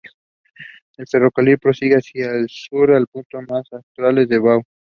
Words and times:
El 0.97 1.05
ferrocarril 1.07 1.59
prosigue 1.59 1.95
hacia 1.97 2.31
el 2.31 2.47
sur; 2.49 2.89
el 2.89 3.05
punto 3.05 3.39
más 3.43 3.71
austral 3.71 4.17
es 4.17 4.39
Wau. 4.39 4.63